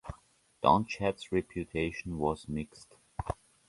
[0.63, 2.95] Donnchad's reputation was mixed.